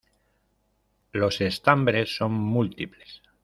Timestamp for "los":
1.11-1.41